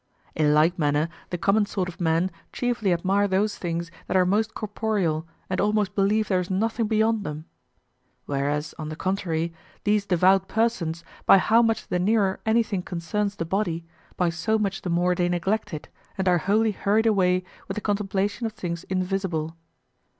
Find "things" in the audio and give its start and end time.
3.59-3.91, 18.53-18.83